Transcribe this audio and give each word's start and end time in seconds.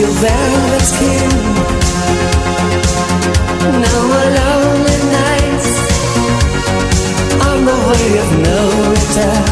your 0.00 0.08
velvet 0.08 0.82
skin. 0.82 1.30
Now 3.82 4.00
our 4.18 4.28
lonely 4.38 4.98
nights 5.18 5.70
on 7.48 7.58
the 7.66 7.76
way 7.88 8.18
of 8.22 8.28
no 8.46 8.58
return. 8.92 9.49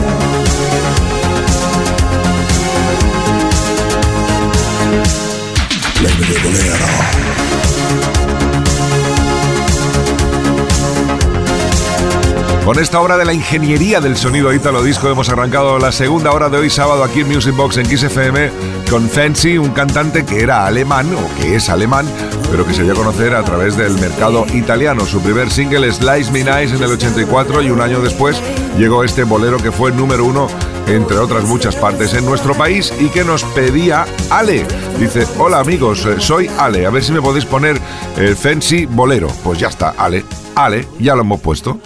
Con 12.69 12.79
esta 12.79 13.01
hora 13.01 13.17
de 13.17 13.25
la 13.25 13.33
ingeniería 13.33 13.99
del 13.99 14.15
sonido 14.15 14.53
Italo 14.53 14.83
Disco 14.83 15.09
hemos 15.09 15.31
arrancado 15.31 15.79
la 15.79 15.91
segunda 15.91 16.33
hora 16.33 16.51
de 16.51 16.59
hoy 16.59 16.69
sábado 16.69 17.03
aquí 17.03 17.21
en 17.21 17.29
Music 17.29 17.57
Box 17.57 17.79
en 17.79 17.89
Kiss 17.89 18.03
FM 18.03 18.51
con 18.91 19.09
Fancy, 19.09 19.57
un 19.57 19.71
cantante 19.71 20.27
que 20.27 20.43
era 20.43 20.67
alemán 20.67 21.07
o 21.15 21.41
que 21.41 21.57
es 21.57 21.71
alemán, 21.71 22.05
pero 22.51 22.67
que 22.67 22.75
se 22.75 22.83
dio 22.83 22.93
a 22.93 22.97
conocer 22.97 23.35
a 23.35 23.43
través 23.43 23.75
del 23.75 23.95
mercado 23.95 24.45
italiano. 24.53 25.07
Su 25.07 25.23
primer 25.23 25.49
single 25.49 25.91
Slice 25.91 26.31
Me 26.31 26.41
Nice 26.41 26.77
en 26.77 26.83
el 26.83 26.93
84 26.93 27.63
y 27.63 27.71
un 27.71 27.81
año 27.81 28.03
después 28.03 28.39
llegó 28.77 29.03
este 29.03 29.25
bolero 29.25 29.57
que 29.57 29.73
fue 29.73 29.91
número 29.91 30.27
uno 30.27 30.49
entre 30.89 31.17
otras 31.17 31.45
muchas 31.45 31.75
partes 31.75 32.13
en 32.13 32.27
nuestro 32.27 32.53
país 32.53 32.93
y 33.01 33.09
que 33.09 33.25
nos 33.25 33.45
pedía 33.45 34.05
Ale. 34.29 34.67
Dice, 35.01 35.27
hola 35.39 35.61
amigos, 35.61 36.05
eh, 36.05 36.17
soy 36.19 36.51
Ale, 36.59 36.85
a 36.85 36.91
ver 36.91 37.03
si 37.03 37.13
me 37.13 37.23
podéis 37.23 37.47
poner 37.47 37.81
el 38.19 38.37
Fancy 38.37 38.85
Bolero. 38.85 39.29
Pues 39.43 39.59
ya 39.59 39.69
está, 39.69 39.95
Ale, 39.97 40.23
Ale, 40.55 40.87
ya 40.99 41.15
lo 41.15 41.23
hemos 41.23 41.41
puesto. 41.41 41.81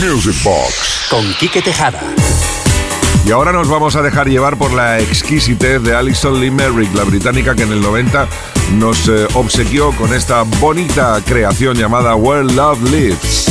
Music 0.00 0.42
Box 0.42 1.08
con 1.10 1.34
Quique 1.34 1.60
Tejada. 1.60 2.00
Y 3.26 3.32
ahora 3.32 3.52
nos 3.52 3.68
vamos 3.68 3.96
a 3.96 4.02
dejar 4.02 4.28
llevar 4.28 4.56
por 4.56 4.72
la 4.72 4.98
exquisitez 4.98 5.82
de 5.82 5.94
Alison 5.94 6.40
Lee 6.40 6.50
Merrick, 6.50 6.94
la 6.94 7.04
británica 7.04 7.54
que 7.54 7.64
en 7.64 7.72
el 7.72 7.80
90 7.82 8.26
nos 8.72 9.08
eh, 9.08 9.26
obsequió 9.34 9.92
con 9.92 10.14
esta 10.14 10.42
bonita 10.42 11.20
creación 11.26 11.76
llamada 11.76 12.14
Where 12.14 12.44
Love 12.44 12.82
Lives. 12.90 13.49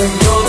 when 0.00 0.08
you're 0.22 0.39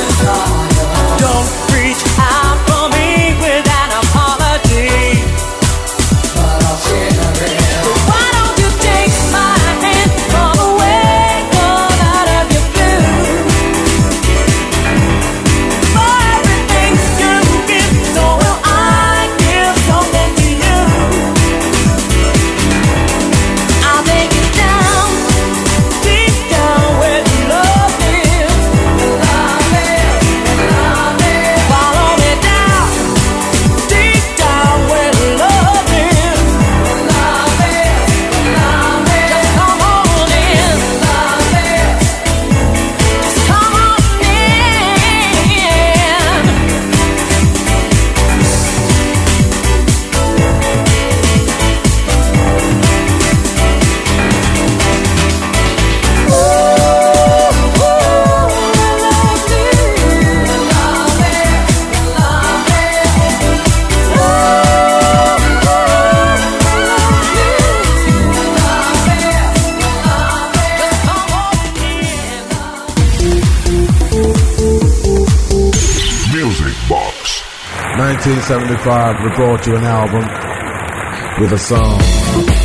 1975, 79.11 79.23
we 79.23 79.35
brought 79.35 79.67
you 79.67 79.75
an 79.75 79.83
album 79.83 81.41
with 81.41 81.51
a 81.53 81.57
song. 81.57 82.60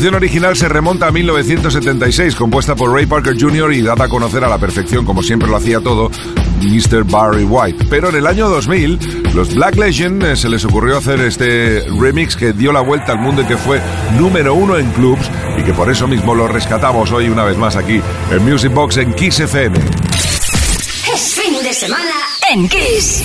Canción 0.00 0.14
original 0.14 0.56
se 0.56 0.66
remonta 0.66 1.08
a 1.08 1.12
1976, 1.12 2.34
compuesta 2.34 2.74
por 2.74 2.90
Ray 2.90 3.04
Parker 3.04 3.38
Jr. 3.38 3.70
y 3.74 3.82
dada 3.82 4.06
a 4.06 4.08
conocer 4.08 4.42
a 4.42 4.48
la 4.48 4.56
perfección, 4.56 5.04
como 5.04 5.22
siempre 5.22 5.46
lo 5.46 5.58
hacía 5.58 5.78
todo, 5.82 6.10
Mr. 6.62 7.04
Barry 7.04 7.44
White. 7.44 7.84
Pero 7.90 8.08
en 8.08 8.16
el 8.16 8.26
año 8.26 8.48
2000, 8.48 9.34
los 9.34 9.54
Black 9.54 9.76
Legend 9.76 10.22
eh, 10.22 10.36
se 10.36 10.48
les 10.48 10.64
ocurrió 10.64 10.96
hacer 10.96 11.20
este 11.20 11.84
remix 12.00 12.34
que 12.34 12.54
dio 12.54 12.72
la 12.72 12.80
vuelta 12.80 13.12
al 13.12 13.18
mundo 13.18 13.42
y 13.42 13.44
que 13.44 13.58
fue 13.58 13.78
número 14.18 14.54
uno 14.54 14.78
en 14.78 14.90
clubs 14.92 15.30
y 15.58 15.64
que 15.64 15.74
por 15.74 15.90
eso 15.90 16.08
mismo 16.08 16.34
lo 16.34 16.48
rescatamos 16.48 17.12
hoy 17.12 17.28
una 17.28 17.44
vez 17.44 17.58
más 17.58 17.76
aquí 17.76 18.00
en 18.30 18.42
Music 18.42 18.72
Box 18.72 18.96
en 18.96 19.12
Kiss 19.12 19.40
FM. 19.40 19.76
Es 21.12 21.34
fin 21.34 21.62
de 21.62 21.74
semana 21.74 22.14
en 22.50 22.66
Kiss. 22.70 23.20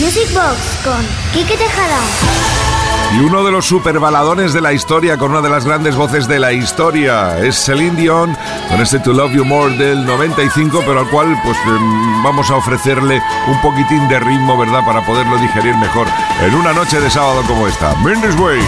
Music 0.00 0.32
Box 0.32 0.78
con 0.84 1.04
Kike 1.32 1.56
Tejada. 1.56 2.59
Y 3.12 3.18
uno 3.18 3.42
de 3.42 3.50
los 3.50 3.66
superbaladones 3.66 4.52
de 4.52 4.60
la 4.60 4.72
historia 4.72 5.18
con 5.18 5.32
una 5.32 5.40
de 5.40 5.50
las 5.50 5.64
grandes 5.64 5.96
voces 5.96 6.28
de 6.28 6.38
la 6.38 6.52
historia 6.52 7.38
es 7.38 7.56
Celine 7.56 7.96
Dion 7.96 8.36
con 8.68 8.80
este 8.80 9.00
To 9.00 9.12
Love 9.12 9.32
You 9.32 9.44
More 9.44 9.76
del 9.76 10.06
95, 10.06 10.82
pero 10.86 11.00
al 11.00 11.10
cual 11.10 11.36
pues 11.44 11.56
em, 11.66 12.22
vamos 12.22 12.50
a 12.50 12.56
ofrecerle 12.56 13.20
un 13.48 13.60
poquitín 13.62 14.06
de 14.08 14.20
ritmo, 14.20 14.56
¿verdad? 14.56 14.84
Para 14.84 15.04
poderlo 15.04 15.38
digerir 15.38 15.76
mejor 15.76 16.06
en 16.40 16.54
una 16.54 16.72
noche 16.72 17.00
de 17.00 17.10
sábado 17.10 17.42
como 17.48 17.66
esta. 17.66 17.94
Mendes 17.96 18.36
Way. 18.38 18.60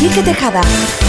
Quique 0.00 0.22
Tejada. 0.22 0.99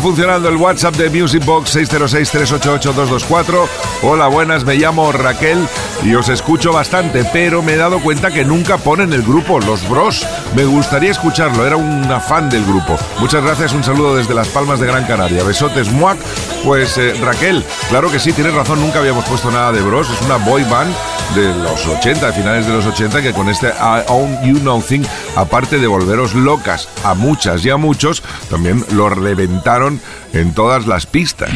Funcionando 0.00 0.48
el 0.48 0.56
WhatsApp 0.56 0.96
de 0.96 1.10
Music 1.10 1.44
Box 1.44 1.76
606-388-224. 1.76 3.66
Hola, 4.02 4.28
buenas, 4.28 4.64
me 4.64 4.76
llamo 4.76 5.12
Raquel 5.12 5.68
y 6.02 6.14
os 6.14 6.28
escucho 6.28 6.72
bastante, 6.72 7.24
pero 7.32 7.62
me 7.62 7.74
he 7.74 7.76
dado 7.76 8.00
cuenta 8.00 8.30
que 8.30 8.44
nunca 8.44 8.78
ponen 8.78 9.12
el 9.12 9.22
grupo 9.22 9.60
Los 9.60 9.88
Bros. 9.88 10.26
Me 10.54 10.64
gustaría 10.64 11.10
escucharlo, 11.10 11.66
era 11.66 11.76
una 11.76 12.20
fan 12.20 12.48
del 12.50 12.64
grupo. 12.64 12.96
Muchas 13.20 13.42
gracias, 13.42 13.72
un 13.72 13.84
saludo 13.84 14.16
desde 14.16 14.34
Las 14.34 14.48
Palmas 14.48 14.80
de 14.80 14.86
Gran 14.86 15.04
Canaria. 15.06 15.44
Besotes, 15.44 15.90
muac. 15.92 16.18
Pues 16.64 16.96
eh, 16.98 17.14
Raquel, 17.22 17.64
claro 17.88 18.10
que 18.10 18.18
sí, 18.18 18.32
tienes 18.32 18.54
razón, 18.54 18.80
nunca 18.80 19.00
habíamos 19.00 19.24
puesto 19.26 19.50
nada 19.50 19.72
de 19.72 19.82
Bros. 19.82 20.08
Es 20.10 20.20
una 20.22 20.36
boy 20.36 20.64
band 20.64 20.94
de 21.34 21.54
los 21.54 21.86
80, 21.86 22.26
de 22.26 22.32
finales 22.32 22.66
de 22.66 22.72
los 22.72 22.86
80, 22.86 23.22
que 23.22 23.32
con 23.32 23.48
este 23.48 23.68
I 23.68 24.02
Own 24.08 24.42
You 24.44 24.58
Nothing, 24.60 25.04
aparte 25.36 25.78
de 25.78 25.86
volveros 25.86 26.34
locas 26.34 26.88
a 27.02 27.14
muchas 27.14 27.64
y 27.64 27.70
a 27.70 27.76
muchos, 27.76 28.22
también 28.48 28.84
lo 28.92 29.08
reventaron 29.08 30.00
en 30.32 30.54
todas 30.54 30.86
las 30.86 31.06
pistas. 31.06 31.50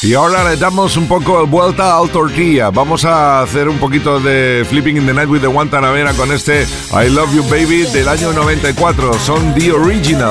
Y 0.00 0.14
ahora 0.14 0.48
le 0.48 0.56
damos 0.56 0.96
un 0.96 1.08
poco 1.08 1.40
de 1.40 1.46
vuelta 1.46 1.98
al 1.98 2.08
tortilla. 2.10 2.70
Vamos 2.70 3.04
a 3.04 3.42
hacer 3.42 3.68
un 3.68 3.78
poquito 3.78 4.20
de 4.20 4.64
Flipping 4.68 4.96
in 4.96 5.06
the 5.06 5.12
Night 5.12 5.28
with 5.28 5.40
the 5.40 5.48
Guantanamera 5.48 6.12
con 6.14 6.32
este 6.32 6.66
I 6.92 7.10
Love 7.10 7.34
You 7.34 7.42
Baby 7.44 7.82
del 7.92 8.08
año 8.08 8.32
94. 8.32 9.14
Son 9.18 9.54
The 9.54 9.72
Original. 9.72 10.30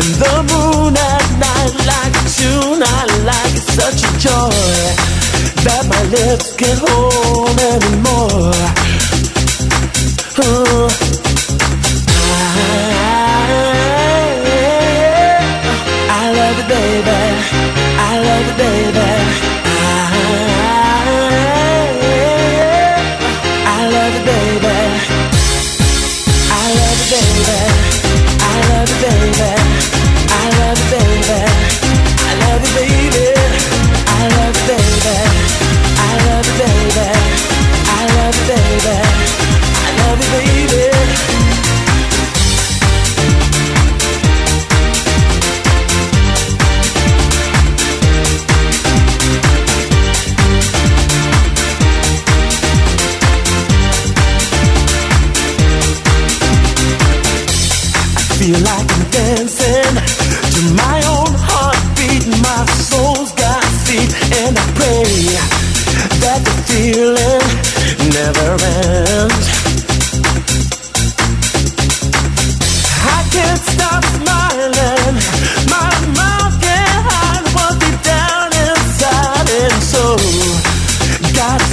and 0.00 0.14
the 0.22 0.34
moon 0.50 0.96
at 0.96 1.26
night 1.44 1.74
like 1.90 2.14
a 2.16 2.28
I 2.82 3.04
such 3.60 4.00
a 4.08 4.12
joy 4.18 4.60
that 5.64 5.84
my 5.92 6.02
lips 6.14 6.56
can't 6.56 6.80
hold 6.80 7.58
anymore. 7.74 8.54
Uh, 10.38 10.88
baby 12.54 12.99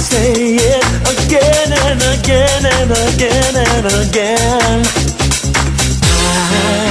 say 0.08 0.56
it 0.56 0.84
again 1.12 1.70
and 1.84 2.00
again 2.16 2.64
and 2.64 2.90
again 2.90 3.54
and 3.56 3.86
again. 4.00 4.82
I 6.00 6.87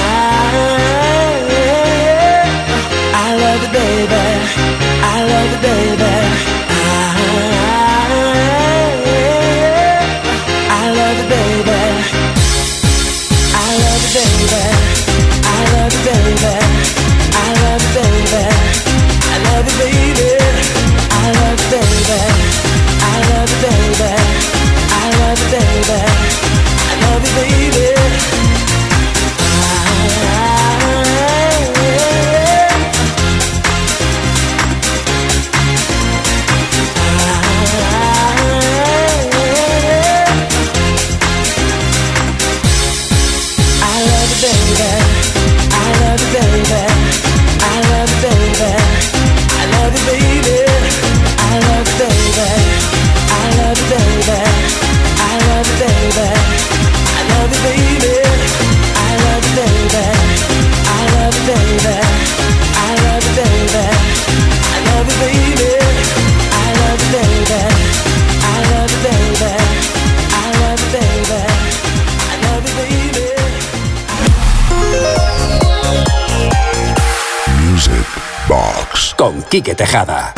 Quique 79.49 79.75
Tejada. 79.75 80.36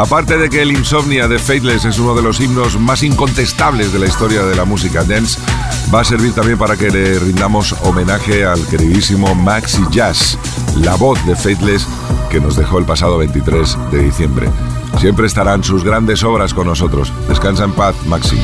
Aparte 0.00 0.38
de 0.38 0.48
que 0.48 0.62
el 0.62 0.72
Insomnia 0.72 1.28
de 1.28 1.38
Faithless 1.38 1.84
es 1.84 1.98
uno 1.98 2.14
de 2.14 2.22
los 2.22 2.40
himnos 2.40 2.80
más 2.80 3.02
incontestables 3.02 3.92
de 3.92 3.98
la 3.98 4.06
historia 4.06 4.42
de 4.44 4.56
la 4.56 4.64
música 4.64 5.04
dance, 5.04 5.38
va 5.94 6.00
a 6.00 6.04
servir 6.04 6.32
también 6.32 6.56
para 6.56 6.74
que 6.74 6.88
le 6.88 7.18
rindamos 7.18 7.74
homenaje 7.82 8.46
al 8.46 8.66
queridísimo 8.66 9.34
Maxi 9.34 9.82
Jazz, 9.90 10.38
la 10.76 10.94
voz 10.94 11.22
de 11.26 11.36
Faithless 11.36 11.86
que 12.30 12.40
nos 12.40 12.56
dejó 12.56 12.78
el 12.78 12.86
pasado 12.86 13.18
23 13.18 13.76
de 13.92 14.02
diciembre. 14.04 14.48
Siempre 14.98 15.26
estarán 15.26 15.62
sus 15.62 15.84
grandes 15.84 16.24
obras 16.24 16.54
con 16.54 16.66
nosotros. 16.66 17.12
Descansa 17.28 17.64
en 17.64 17.72
paz, 17.72 17.94
Maxi. 18.06 18.38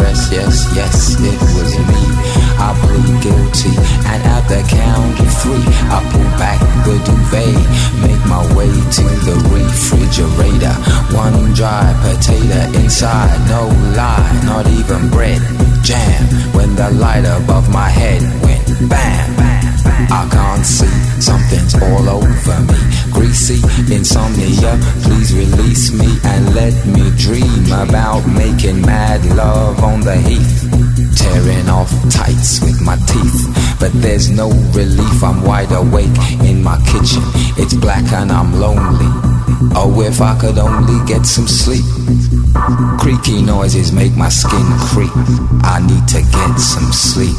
Mattress. 0.00 0.32
Yes, 0.32 0.74
yes, 0.74 1.14
it 1.20 1.40
was 1.54 1.76
me. 1.78 2.02
I 2.58 2.74
plead 2.80 3.22
guilty, 3.22 3.74
and 4.08 4.22
at 4.22 4.44
the 4.48 4.60
count 4.68 5.20
of 5.20 5.30
three, 5.40 5.64
I 5.88 5.98
pull 6.12 6.30
back 6.38 6.60
the 6.84 6.96
duvet, 7.06 7.56
make 8.02 8.22
my 8.28 8.42
way 8.54 8.68
to 8.68 9.04
the 9.26 9.36
refrigerator. 9.52 10.74
One 11.16 11.52
dry 11.54 11.92
potato 12.02 12.78
inside, 12.78 13.38
no 13.48 13.68
lie, 13.96 14.40
not 14.44 14.66
even 14.66 15.08
bread. 15.10 15.40
Jam 15.82 16.24
when 16.54 16.74
the 16.76 16.90
light 16.90 17.24
above 17.24 17.72
my 17.72 17.88
head 17.88 18.22
went 18.42 18.66
bam. 18.88 19.36
bam. 19.36 19.49
I 20.12 20.28
can't 20.28 20.66
see, 20.66 21.20
something's 21.20 21.74
all 21.74 22.08
over 22.08 22.60
me. 22.66 22.78
Greasy 23.12 23.62
insomnia, 23.94 24.78
please 25.02 25.32
release 25.32 25.92
me 25.92 26.18
and 26.24 26.54
let 26.54 26.74
me 26.86 27.10
dream 27.16 27.66
about 27.66 28.26
making 28.26 28.82
mad 28.82 29.24
love 29.36 29.82
on 29.84 30.00
the 30.00 30.16
heath. 30.16 30.66
Tearing 31.16 31.68
off 31.68 31.90
tights 32.10 32.60
with 32.60 32.80
my 32.80 32.96
teeth, 33.06 33.78
but 33.78 33.92
there's 33.94 34.30
no 34.30 34.50
relief. 34.72 35.22
I'm 35.22 35.44
wide 35.44 35.70
awake 35.70 36.18
in 36.42 36.62
my 36.62 36.78
kitchen, 36.86 37.22
it's 37.56 37.74
black 37.74 38.10
and 38.12 38.32
I'm 38.32 38.58
lonely. 38.58 39.29
Oh, 39.74 40.02
if 40.04 40.20
I 40.20 40.38
could 40.38 40.58
only 40.58 41.04
get 41.06 41.26
some 41.26 41.46
sleep. 41.46 41.84
Creaky 42.98 43.42
noises 43.42 43.92
make 43.92 44.16
my 44.16 44.28
skin 44.28 44.66
creep. 44.88 45.12
I 45.62 45.80
need 45.86 46.08
to 46.08 46.22
get 46.22 46.58
some 46.58 46.92
sleep. 46.92 47.36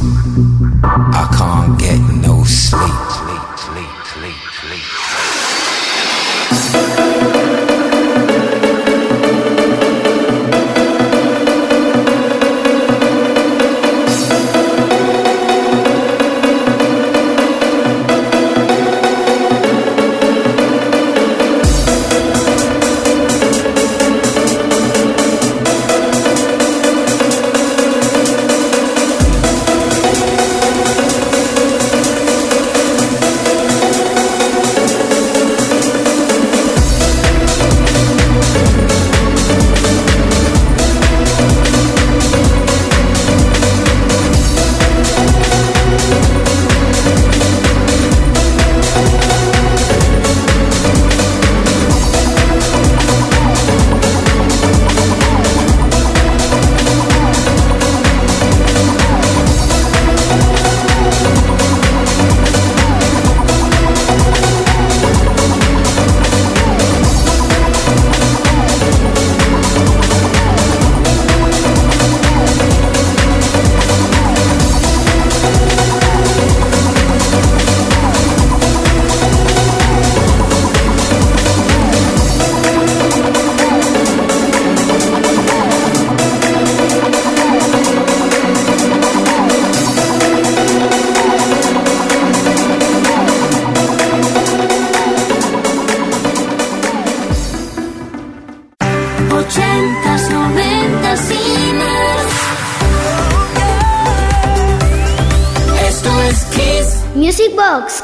I 0.84 1.28
can't 1.38 1.80
get 1.80 2.00
no 2.22 2.44
sleep. 2.44 3.41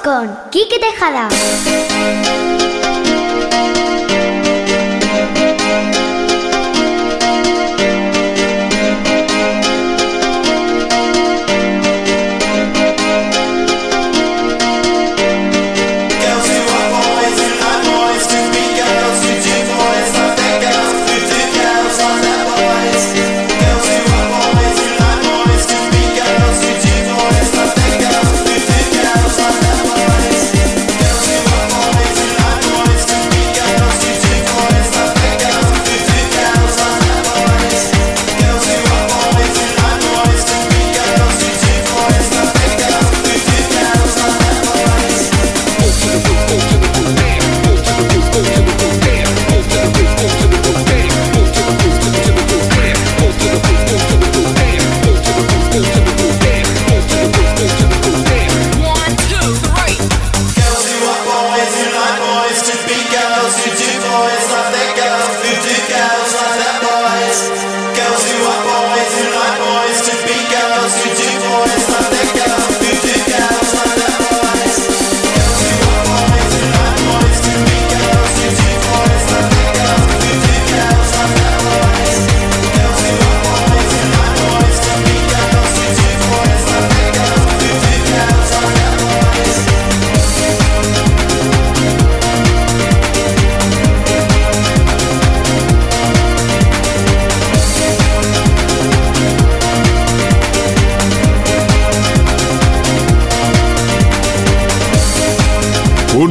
Con 0.07 0.39
Kike 0.51 0.79
Tejada. 0.79 1.27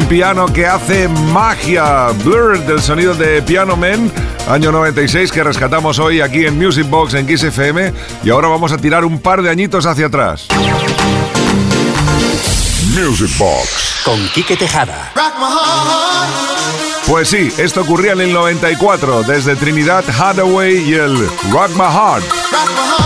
Piano 0.09 0.53
que 0.53 0.67
hace 0.67 1.09
magia. 1.09 2.09
Blur 2.25 2.59
del 2.67 2.81
sonido 2.81 3.15
de 3.15 3.43
Piano 3.43 3.77
Man, 3.77 4.11
año 4.49 4.73
96, 4.73 5.31
que 5.31 5.45
rescatamos 5.45 5.99
hoy 5.99 6.21
aquí 6.21 6.45
en 6.45 6.59
Music 6.59 6.89
Box 6.89 7.15
en 7.15 7.27
Kiss 7.27 7.45
FM. 7.45 7.93
Y 8.25 8.31
ahora 8.31 8.49
vamos 8.49 8.73
a 8.73 8.79
tirar 8.79 9.05
un 9.05 9.21
par 9.21 9.43
de 9.43 9.51
añitos 9.51 9.87
hacia 9.87 10.07
atrás. 10.07 10.49
Music 12.95 13.37
Box. 13.39 14.03
Con 14.05 14.29
Quique 14.31 14.57
Tejada. 14.57 15.13
Pues 17.07 17.29
sí, 17.29 17.53
esto 17.59 17.83
ocurría 17.83 18.13
en 18.13 18.21
el 18.21 18.33
94, 18.33 19.23
desde 19.23 19.55
Trinidad 19.55 20.05
Hathaway 20.09 20.79
y 20.79 20.95
el 20.95 21.29
Rock 21.51 21.71
My 21.77 21.85
Heart. 21.85 23.06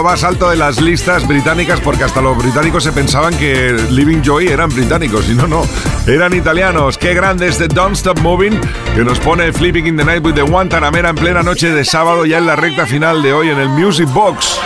Lo 0.00 0.04
más 0.04 0.24
alto 0.24 0.48
de 0.48 0.56
las 0.56 0.80
listas 0.80 1.28
británicas 1.28 1.78
porque 1.80 2.04
hasta 2.04 2.22
los 2.22 2.34
británicos 2.38 2.84
se 2.84 2.90
pensaban 2.90 3.36
que 3.36 3.72
Living 3.90 4.22
Joy 4.22 4.48
eran 4.48 4.70
británicos 4.70 5.28
y 5.28 5.34
no, 5.34 5.46
no, 5.46 5.62
eran 6.06 6.32
italianos. 6.32 6.96
Qué 6.96 7.12
grande 7.12 7.48
este 7.48 7.68
Don't 7.68 7.94
Stop 7.94 8.18
Moving 8.20 8.58
que 8.94 9.04
nos 9.04 9.18
pone 9.18 9.52
Flipping 9.52 9.86
in 9.88 9.98
the 9.98 10.04
Night 10.04 10.24
with 10.24 10.32
the 10.36 10.42
Guantanamera 10.42 11.10
en 11.10 11.16
plena 11.16 11.42
noche 11.42 11.68
de 11.68 11.84
sábado 11.84 12.24
ya 12.24 12.38
en 12.38 12.46
la 12.46 12.56
recta 12.56 12.86
final 12.86 13.20
de 13.20 13.34
hoy 13.34 13.50
en 13.50 13.58
el 13.58 13.68
Music 13.68 14.08
Box. 14.14 14.58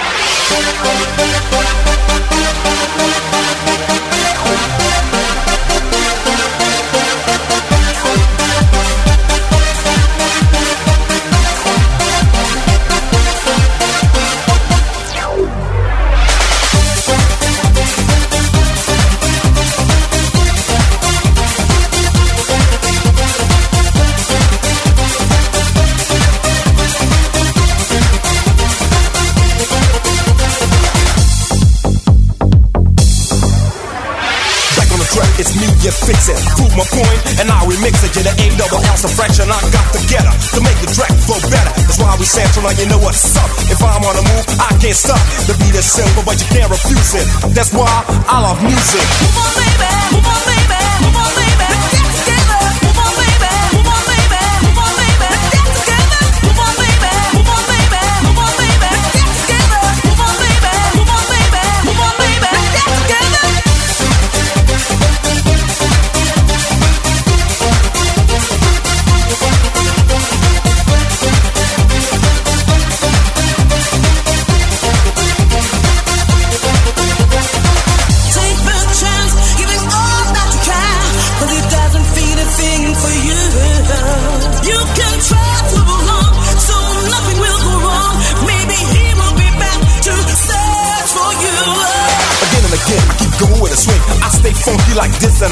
It 37.85 38.13
to 38.17 38.23
the 38.25 38.33
A 38.33 38.47
double 38.57 38.81
L 38.81 38.97
fraction. 39.13 39.45
I 39.51 39.61
got 39.69 39.87
to 39.93 40.01
get 40.09 40.25
her 40.25 40.37
to 40.57 40.61
make 40.65 40.79
the 40.81 40.89
track 40.89 41.13
flow 41.29 41.37
better. 41.53 41.73
That's 41.85 42.01
why 42.01 42.17
we 42.17 42.25
say 42.25 42.45
tonight, 42.57 42.81
you 42.81 42.89
know 42.89 42.99
what's 42.99 43.37
up. 43.37 43.51
If 43.69 43.81
I'm 43.85 44.01
on 44.01 44.17
a 44.17 44.25
move, 44.25 44.47
I 44.57 44.73
can't 44.81 44.97
stop. 44.97 45.21
The 45.45 45.55
beat 45.61 45.77
is 45.77 45.85
simple, 45.85 46.25
but 46.25 46.41
you 46.41 46.49
can't 46.49 46.71
refuse 46.71 47.13
it. 47.13 47.27
That's 47.53 47.73
why 47.77 47.91
I 48.25 48.41
love 48.41 48.61
music. 48.65 49.05
Move 49.21 49.37
on, 49.37 49.53
baby, 49.61 49.91
move 50.17 50.25
on, 50.25 50.41
baby, 50.49 50.74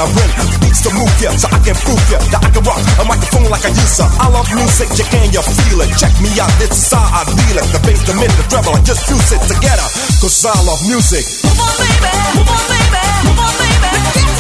I 0.03 0.05
win 0.19 0.31
beats 0.59 0.83
to 0.83 0.91
move 0.99 1.15
ya 1.23 1.31
so 1.39 1.47
I 1.47 1.63
can 1.63 1.79
prove 1.79 2.03
ya 2.11 2.19
that 2.35 2.43
I 2.43 2.51
can 2.51 2.67
rock 2.67 2.83
a 2.99 3.05
microphone 3.07 3.47
like 3.55 3.63
I 3.63 3.71
use 3.71 4.03
ya. 4.03 4.11
I 4.19 4.27
love 4.35 4.51
music, 4.51 4.91
you 4.99 5.07
can 5.07 5.31
you 5.31 5.43
feel 5.47 5.79
it? 5.79 5.95
Check 5.95 6.11
me 6.19 6.27
out, 6.43 6.51
this 6.59 6.75
is 6.75 6.91
how 6.91 7.07
I 7.07 7.23
feel 7.23 7.55
it. 7.63 7.67
The 7.71 7.79
bass, 7.87 8.03
the 8.03 8.15
mid, 8.19 8.35
the 8.35 8.43
treble, 8.51 8.75
I 8.75 8.83
just 8.83 9.07
fuse 9.07 9.31
it 9.31 9.43
together. 9.47 9.87
Cause 10.19 10.43
I 10.43 10.59
love 10.67 10.83
music. 10.91 11.23
Move 11.47 11.55
on, 11.55 11.75
baby, 11.79 12.11
move 12.35 12.51
on, 12.51 12.65
baby, 12.67 13.03
move 13.31 13.39
on, 13.47 13.55
baby. 13.63 14.32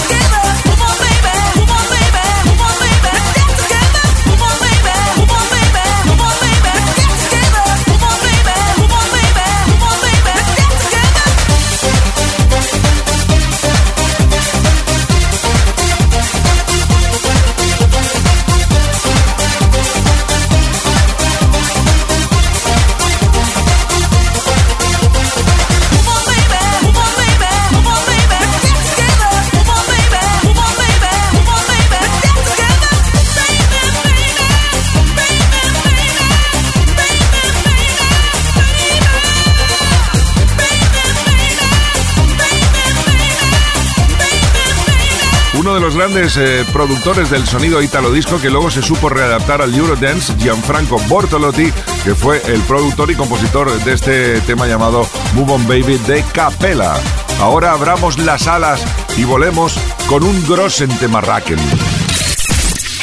Grandes 46.22 46.36
eh, 46.36 46.64
productores 46.72 47.30
del 47.30 47.44
sonido 47.46 47.82
italo 47.82 48.12
disco 48.12 48.40
que 48.40 48.48
luego 48.48 48.70
se 48.70 48.80
supo 48.80 49.08
readaptar 49.08 49.60
al 49.60 49.74
Eurodance, 49.74 50.34
Gianfranco 50.38 50.98
Bortolotti, 51.08 51.72
que 52.04 52.14
fue 52.14 52.40
el 52.46 52.60
productor 52.62 53.10
y 53.10 53.16
compositor 53.16 53.72
de 53.82 53.92
este 53.92 54.40
tema 54.42 54.68
llamado 54.68 55.08
Move 55.34 55.52
On 55.54 55.66
Baby 55.66 55.98
de 56.06 56.22
Capella. 56.32 56.94
Ahora 57.40 57.72
abramos 57.72 58.18
las 58.18 58.46
alas 58.46 58.84
y 59.16 59.24
volemos 59.24 59.76
con 60.06 60.22
un 60.22 60.46
gros 60.46 60.84
tema 61.00 61.20
Raken. 61.20 61.58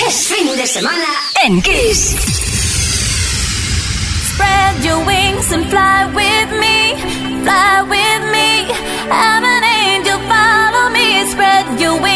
Es 0.08 0.28
fin 0.28 0.56
de 0.56 0.66
semana 0.66 1.08
en 1.44 1.62
Kiss. 1.62 2.16
Spread 4.32 4.82
your 4.82 5.06
wings 5.06 5.52
and 5.52 5.70
fly 5.70 6.06
with 6.14 6.58
me, 6.58 6.96
fly 7.44 7.82
with 7.82 8.32
me. 8.32 8.72
I'm 9.12 9.59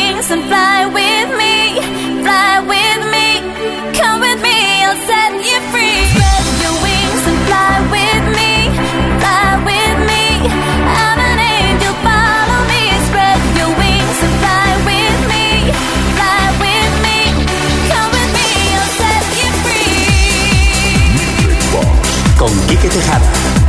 wings 0.03 0.31
and 0.31 0.43
fly 0.45 0.85
with 0.85 1.29
me, 1.41 1.55
fly 2.23 2.59
with 2.71 3.01
me. 3.13 3.27
Come 3.99 4.19
with 4.25 4.39
me, 4.47 4.57
I'll 4.83 4.99
set 5.09 5.31
you 5.49 5.57
free. 5.71 5.99
Spread 6.11 6.45
your 6.63 6.75
wings 6.85 7.23
and 7.31 7.39
fly 7.47 7.73
with 7.95 8.25
me, 8.37 8.53
fly 9.21 9.49
with 9.69 9.97
me. 10.11 10.25
I'm 11.03 11.19
an 11.29 11.39
angel, 11.55 11.95
follow 12.07 12.59
me. 12.71 12.83
Spread 13.07 13.39
your 13.59 13.71
wings 13.81 14.17
and 14.25 14.35
fly 14.43 14.69
with 14.89 15.19
me, 15.31 15.45
fly 16.17 16.43
with 16.63 16.93
me. 17.05 17.17
Come 17.91 18.09
with 18.15 18.31
me, 18.37 18.49
I'll 18.79 18.91
set 18.99 19.25
you 19.39 19.49
free. 19.63 20.03
Con 22.39 22.53
Quique 22.67 22.89
Tejada. 22.93 23.62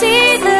see 0.00 0.38
the 0.38 0.59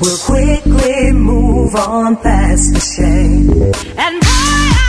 We'll 0.00 0.18
quickly 0.18 1.12
move 1.12 1.74
on 1.76 2.16
past 2.16 2.74
the 2.74 2.80
shame. 2.80 3.50
And 3.96 4.20
I 4.22 4.83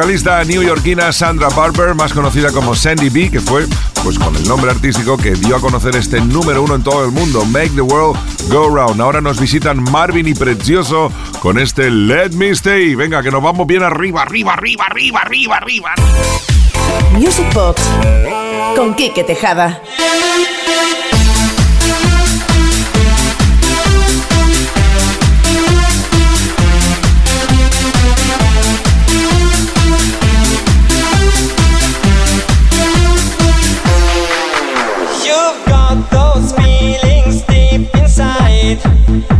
vocalista 0.00 0.42
neoyorquina 0.44 1.12
Sandra 1.12 1.50
Barber, 1.50 1.94
más 1.94 2.14
conocida 2.14 2.50
como 2.52 2.74
Sandy 2.74 3.10
B, 3.10 3.30
que 3.30 3.38
fue 3.38 3.66
pues 4.02 4.18
con 4.18 4.34
el 4.34 4.48
nombre 4.48 4.70
artístico 4.70 5.18
que 5.18 5.32
dio 5.32 5.56
a 5.56 5.60
conocer 5.60 5.94
este 5.94 6.22
número 6.22 6.62
uno 6.62 6.76
en 6.76 6.82
todo 6.82 7.04
el 7.04 7.10
mundo, 7.10 7.44
Make 7.44 7.72
the 7.74 7.82
World 7.82 8.18
Go 8.48 8.74
Round. 8.74 8.98
Ahora 8.98 9.20
nos 9.20 9.38
visitan 9.38 9.82
Marvin 9.92 10.26
y 10.26 10.32
Precioso 10.32 11.12
con 11.40 11.58
este 11.58 11.90
Let 11.90 12.30
Me 12.30 12.48
Stay. 12.48 12.94
Venga, 12.94 13.22
que 13.22 13.30
nos 13.30 13.42
vamos 13.42 13.66
bien 13.66 13.82
arriba, 13.82 14.22
arriba, 14.22 14.54
arriba, 14.54 14.86
arriba, 14.86 15.20
arriba, 15.20 15.56
arriba. 15.58 15.94
Music 17.12 17.52
Box 17.52 17.82
con 18.76 18.94
Kike 18.94 19.24
Tejada. 19.24 19.82
deep. 38.76 39.39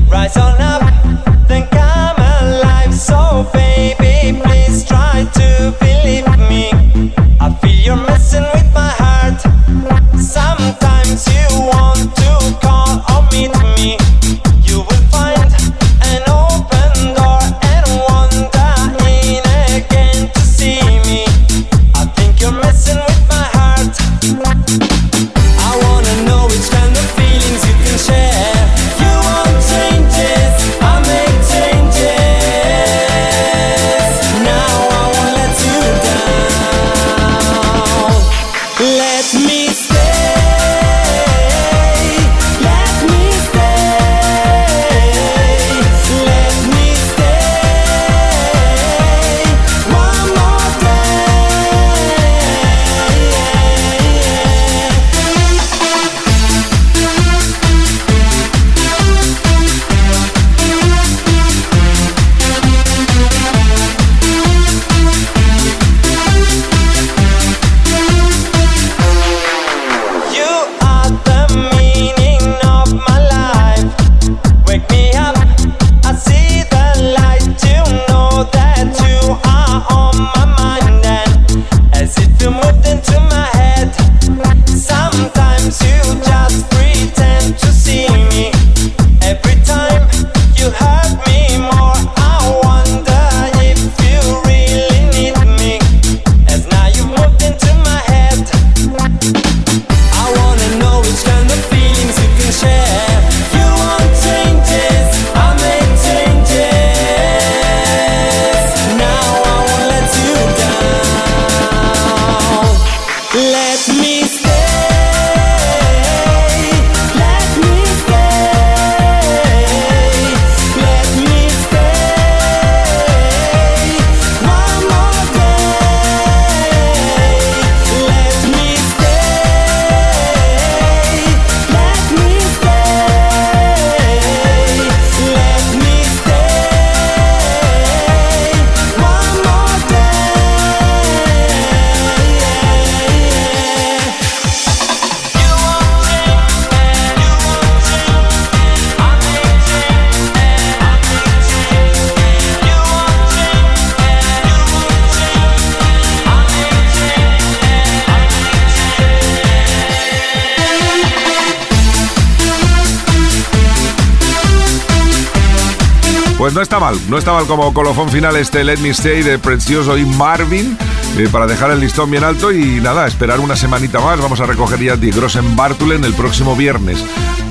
Mal 167.27 167.47
como 167.47 167.75
colofón 167.75 168.09
final 168.09 168.35
este 168.37 168.65
Let 168.65 168.79
Me 168.79 168.91
Stay 168.91 169.23
de 169.23 169.39
Precioso 169.39 169.99
y 169.99 170.05
Marvin 170.05 170.77
eh, 171.19 171.29
para 171.31 171.47
dejar 171.47 171.71
el 171.71 171.81
listón 171.81 172.11
bien 172.11 172.25
alto 172.25 172.51
y 172.51 172.81
nada, 172.81 173.07
esperar 173.07 173.41
una 173.41 173.57
semanita 173.57 174.01
más. 174.01 174.21
Vamos 174.21 174.41
a 174.41 174.47
recoger 174.47 174.81
ya 174.81 174.97
Die 174.97 175.11
Grossen 175.11 175.55
Bartulen 175.55 176.03
el 176.05 176.15
próximo 176.15 176.57
viernes 176.57 177.05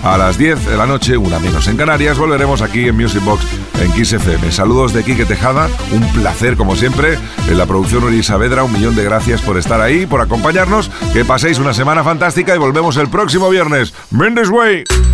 a 0.03 0.17
las 0.17 0.38
10 0.38 0.65
de 0.65 0.78
la 0.78 0.86
noche, 0.86 1.17
una 1.17 1.39
menos 1.39 1.67
en 1.67 1.78
Canarias. 1.78 2.17
Volveremos 2.17 2.61
aquí 2.61 2.88
en 2.88 2.95
Music 2.95 3.24
Box 3.24 3.45
en 3.82 3.91
Kiss 3.91 4.13
FM. 4.13 4.51
Saludos 4.51 4.91
de 4.93 5.03
Quique 5.03 5.26
Tejada, 5.26 5.70
un 5.91 6.07
placer 6.13 6.57
como 6.57 6.76
siempre. 6.76 7.20
En 7.47 7.57
la 7.57 7.65
producción 7.65 8.03
Uri 8.03 8.24
Saavedra, 8.24 8.63
un 8.63 8.74
millón 8.74 8.95
de 8.95 9.03
gracias 9.03 9.41
por 9.41 9.57
estar 9.57 9.82
ahí, 9.82 10.05
por 10.05 10.22
acompañarnos. 10.22 10.89
Que 11.13 11.24
paséis 11.26 11.59
una 11.59 11.74
semana 11.74 12.03
fantástica 12.03 12.55
y 12.55 12.57
volvemos 12.57 12.97
el 12.97 13.09
próximo 13.09 13.49
viernes. 13.49 13.93
Mendes 14.09 14.49
Way. 14.49 15.09